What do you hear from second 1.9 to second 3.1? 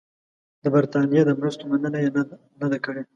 یې نه ده کړې.